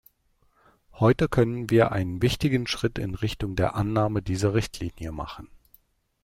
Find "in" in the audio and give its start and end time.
2.97-3.13